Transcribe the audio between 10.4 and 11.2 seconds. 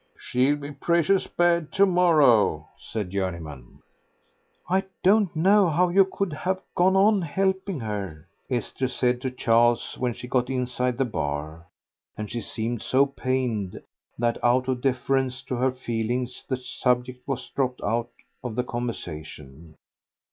inside the